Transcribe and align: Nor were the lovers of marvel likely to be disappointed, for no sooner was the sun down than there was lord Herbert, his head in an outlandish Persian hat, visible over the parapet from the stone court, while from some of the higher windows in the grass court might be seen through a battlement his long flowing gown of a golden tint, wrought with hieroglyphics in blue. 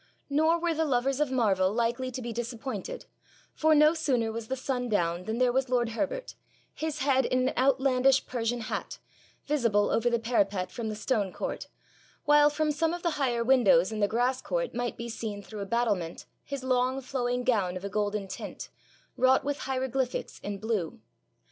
Nor 0.31 0.57
were 0.59 0.73
the 0.73 0.83
lovers 0.83 1.19
of 1.19 1.29
marvel 1.29 1.71
likely 1.71 2.09
to 2.09 2.23
be 2.23 2.33
disappointed, 2.33 3.05
for 3.53 3.75
no 3.75 3.93
sooner 3.93 4.31
was 4.31 4.47
the 4.47 4.55
sun 4.55 4.89
down 4.89 5.25
than 5.25 5.37
there 5.37 5.51
was 5.51 5.69
lord 5.69 5.89
Herbert, 5.89 6.33
his 6.73 7.01
head 7.01 7.23
in 7.27 7.47
an 7.49 7.53
outlandish 7.55 8.25
Persian 8.25 8.61
hat, 8.61 8.97
visible 9.45 9.91
over 9.91 10.09
the 10.09 10.17
parapet 10.17 10.71
from 10.71 10.89
the 10.89 10.95
stone 10.95 11.31
court, 11.31 11.67
while 12.25 12.49
from 12.49 12.71
some 12.71 12.95
of 12.95 13.03
the 13.03 13.11
higher 13.21 13.43
windows 13.43 13.91
in 13.91 13.99
the 13.99 14.07
grass 14.07 14.41
court 14.41 14.73
might 14.73 14.97
be 14.97 15.07
seen 15.07 15.43
through 15.43 15.59
a 15.59 15.67
battlement 15.67 16.25
his 16.43 16.63
long 16.63 16.99
flowing 17.01 17.43
gown 17.43 17.77
of 17.77 17.85
a 17.85 17.89
golden 17.89 18.27
tint, 18.27 18.69
wrought 19.17 19.43
with 19.43 19.59
hieroglyphics 19.67 20.39
in 20.39 20.57
blue. 20.57 20.99